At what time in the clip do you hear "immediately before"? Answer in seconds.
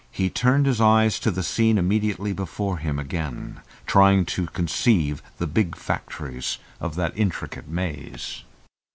1.77-2.79